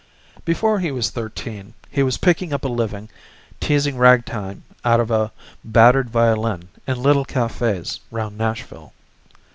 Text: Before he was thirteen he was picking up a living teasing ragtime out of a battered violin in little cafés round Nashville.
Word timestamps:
Before 0.45 0.79
he 0.79 0.89
was 0.89 1.11
thirteen 1.11 1.75
he 1.91 2.01
was 2.01 2.17
picking 2.17 2.51
up 2.51 2.65
a 2.65 2.67
living 2.67 3.07
teasing 3.59 3.97
ragtime 3.99 4.63
out 4.83 4.99
of 4.99 5.11
a 5.11 5.31
battered 5.63 6.09
violin 6.09 6.69
in 6.87 6.99
little 7.03 7.23
cafés 7.23 7.99
round 8.09 8.35
Nashville. 8.35 8.93